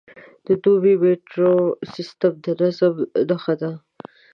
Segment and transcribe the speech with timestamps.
[0.45, 1.53] د دوبی میټرو
[1.93, 2.95] سیستم د نظم
[3.29, 3.71] نښه ده.